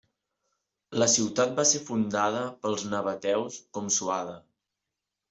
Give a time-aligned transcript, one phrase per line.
[1.01, 4.35] La ciutat va ser fundada pels nabateus com Suada.